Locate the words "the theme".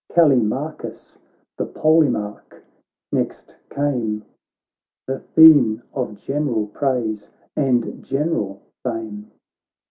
5.05-5.83